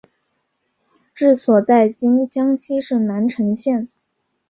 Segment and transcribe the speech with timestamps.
[1.13, 3.87] 治所在今江西省南城县。